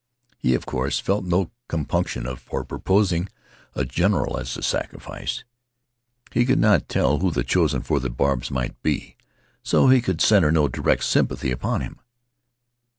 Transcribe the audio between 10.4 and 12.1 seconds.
no direct sympathy upon him.